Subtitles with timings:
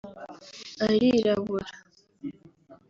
[0.85, 1.69] arirabura…